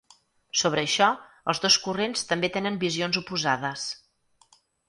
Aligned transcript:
Sobre 0.61 0.85
això, 0.85 1.09
els 1.53 1.61
dos 1.67 1.77
corrents 1.85 2.25
també 2.31 2.51
tenen 2.57 2.83
visions 2.87 3.23
oposades. 3.25 3.89